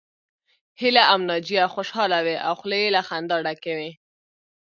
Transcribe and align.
هيله 0.81 1.03
او 1.11 1.17
ناجيه 1.29 1.63
خوشحاله 1.73 2.17
وې 2.25 2.35
او 2.47 2.53
خولې 2.59 2.77
يې 2.83 2.89
له 2.95 3.01
خندا 3.07 3.37
ډکې 3.45 3.73
وې 3.77 3.91